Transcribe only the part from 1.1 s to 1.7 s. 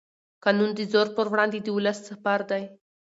پر وړاندې د